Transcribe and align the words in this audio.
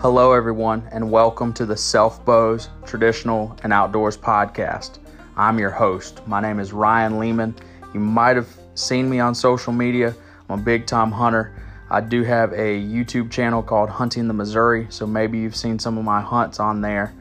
Hello, 0.00 0.32
everyone, 0.32 0.88
and 0.92 1.10
welcome 1.10 1.52
to 1.54 1.66
the 1.66 1.76
Self 1.76 2.24
Bows 2.24 2.68
Traditional 2.86 3.56
and 3.64 3.72
Outdoors 3.72 4.16
podcast. 4.16 5.00
I'm 5.36 5.58
your 5.58 5.72
host. 5.72 6.24
My 6.24 6.40
name 6.40 6.60
is 6.60 6.72
Ryan 6.72 7.18
Lehman. 7.18 7.56
You 7.92 7.98
might 7.98 8.36
have 8.36 8.46
seen 8.76 9.10
me 9.10 9.18
on 9.18 9.34
social 9.34 9.72
media. 9.72 10.14
I'm 10.48 10.60
a 10.60 10.62
big 10.62 10.86
time 10.86 11.10
hunter. 11.10 11.52
I 11.90 12.00
do 12.00 12.22
have 12.22 12.52
a 12.52 12.80
YouTube 12.80 13.32
channel 13.32 13.60
called 13.60 13.90
Hunting 13.90 14.28
the 14.28 14.34
Missouri, 14.34 14.86
so 14.88 15.04
maybe 15.04 15.36
you've 15.38 15.56
seen 15.56 15.80
some 15.80 15.98
of 15.98 16.04
my 16.04 16.20
hunts 16.20 16.60
on 16.60 16.80
there. 16.80 17.12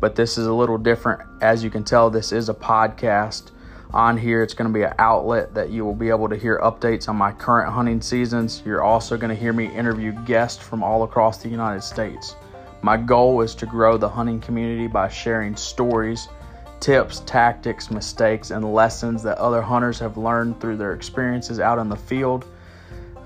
But 0.00 0.16
this 0.16 0.38
is 0.38 0.46
a 0.46 0.54
little 0.54 0.78
different. 0.78 1.20
As 1.42 1.62
you 1.62 1.68
can 1.68 1.84
tell, 1.84 2.08
this 2.08 2.32
is 2.32 2.48
a 2.48 2.54
podcast. 2.54 3.50
On 3.94 4.16
here, 4.16 4.42
it's 4.42 4.54
going 4.54 4.72
to 4.72 4.78
be 4.78 4.84
an 4.84 4.94
outlet 4.98 5.52
that 5.52 5.68
you 5.68 5.84
will 5.84 5.94
be 5.94 6.08
able 6.08 6.26
to 6.30 6.36
hear 6.36 6.58
updates 6.62 7.10
on 7.10 7.16
my 7.16 7.30
current 7.30 7.70
hunting 7.70 8.00
seasons. 8.00 8.62
You're 8.64 8.82
also 8.82 9.18
going 9.18 9.28
to 9.28 9.38
hear 9.38 9.52
me 9.52 9.66
interview 9.66 10.12
guests 10.24 10.62
from 10.62 10.82
all 10.82 11.02
across 11.02 11.42
the 11.42 11.50
United 11.50 11.82
States. 11.82 12.34
My 12.80 12.96
goal 12.96 13.42
is 13.42 13.54
to 13.56 13.66
grow 13.66 13.98
the 13.98 14.08
hunting 14.08 14.40
community 14.40 14.86
by 14.86 15.08
sharing 15.08 15.54
stories, 15.54 16.28
tips, 16.80 17.20
tactics, 17.26 17.90
mistakes, 17.90 18.50
and 18.50 18.72
lessons 18.72 19.22
that 19.24 19.36
other 19.36 19.60
hunters 19.60 19.98
have 19.98 20.16
learned 20.16 20.58
through 20.58 20.78
their 20.78 20.94
experiences 20.94 21.60
out 21.60 21.78
in 21.78 21.90
the 21.90 21.96
field. 21.96 22.46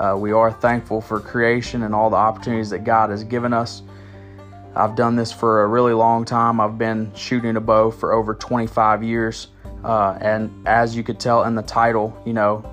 Uh, 0.01 0.17
we 0.19 0.33
are 0.33 0.51
thankful 0.51 1.01
for 1.01 1.21
creation 1.21 1.85
and 1.85 1.95
all 1.95 2.11
the 2.11 2.17
opportunities 2.17 2.71
that 2.71 2.83
God 2.83 3.11
has 3.11 3.23
given 3.23 3.53
us. 3.53 3.83
I've 4.75 4.97
done 4.97 5.15
this 5.15 5.31
for 5.31 5.63
a 5.63 5.67
really 5.69 5.95
long 5.95 6.25
time. 6.25 6.61
I've 6.61 6.77
been 6.77 7.15
shooting 7.15 7.57
a 7.57 7.61
bow 7.61 7.93
for 7.93 8.13
over 8.13 8.35
25 8.35 9.05
years. 9.05 9.47
Uh, 9.87 10.19
and 10.21 10.51
as 10.67 10.97
you 10.97 11.05
could 11.05 11.21
tell 11.21 11.45
in 11.45 11.55
the 11.55 11.63
title, 11.63 12.21
you 12.27 12.33
know, 12.33 12.69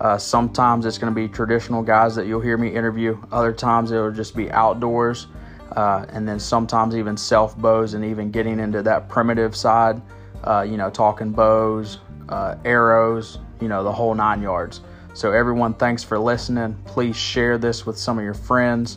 uh, 0.00 0.16
sometimes 0.16 0.86
it's 0.86 0.96
going 0.96 1.12
to 1.12 1.14
be 1.14 1.28
traditional 1.28 1.82
guys 1.82 2.14
that 2.16 2.26
you'll 2.26 2.40
hear 2.40 2.56
me 2.56 2.68
interview. 2.68 3.20
Other 3.30 3.52
times 3.52 3.90
it'll 3.92 4.10
just 4.10 4.34
be 4.34 4.50
outdoors. 4.50 5.26
Uh, 5.72 6.06
and 6.08 6.26
then 6.26 6.40
sometimes 6.40 6.96
even 6.96 7.14
self 7.14 7.58
bows 7.58 7.92
and 7.92 8.02
even 8.02 8.30
getting 8.30 8.58
into 8.58 8.82
that 8.82 9.06
primitive 9.06 9.54
side, 9.54 10.00
uh, 10.44 10.62
you 10.62 10.78
know, 10.78 10.88
talking 10.88 11.30
bows, 11.30 11.98
uh, 12.30 12.54
arrows, 12.64 13.38
you 13.60 13.68
know, 13.68 13.84
the 13.84 13.92
whole 13.92 14.14
nine 14.14 14.40
yards. 14.40 14.80
So, 15.12 15.32
everyone, 15.32 15.74
thanks 15.74 16.02
for 16.02 16.18
listening. 16.18 16.78
Please 16.86 17.16
share 17.16 17.58
this 17.58 17.84
with 17.84 17.98
some 17.98 18.16
of 18.16 18.24
your 18.24 18.32
friends. 18.32 18.96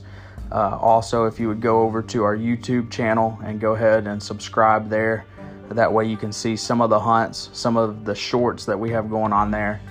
Uh, 0.50 0.78
also, 0.82 1.26
if 1.26 1.42
you 1.42 1.50
would 1.50 1.62
go 1.62 1.82
over 1.82 2.02
to 2.04 2.23
our 2.23 2.38
YouTube 2.38 2.90
channel 2.90 3.38
and 3.44 3.60
go 3.60 3.76
ahead 3.76 4.08
and 4.08 4.23
subscribe 4.23 4.90
there. 4.90 5.26
That 5.70 5.92
way 5.92 6.06
you 6.06 6.17
can 6.17 6.31
see 6.31 6.56
some 6.56 6.81
of 6.81 6.89
the 6.89 7.00
hunts, 7.00 7.50
some 7.53 7.78
of 7.78 8.06
the 8.06 8.16
shorts 8.16 8.66
that 8.66 8.80
we 8.80 8.89
have 8.92 9.09
going 9.09 9.34
on 9.34 9.52
there. 9.52 9.81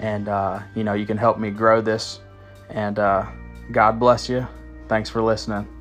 And, 0.00 0.28
uh, 0.28 0.60
you 0.74 0.84
know, 0.84 0.94
you 0.94 1.06
can 1.06 1.16
help 1.16 1.38
me 1.38 1.50
grow 1.50 1.80
this. 1.80 2.20
And 2.70 2.98
uh, 2.98 3.26
God 3.70 4.00
bless 4.00 4.28
you. 4.28 4.46
Thanks 4.88 5.10
for 5.10 5.22
listening. 5.22 5.75